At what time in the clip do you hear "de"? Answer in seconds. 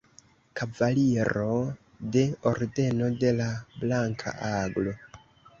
2.15-2.23, 3.25-3.35